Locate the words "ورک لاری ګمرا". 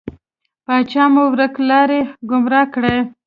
1.33-2.61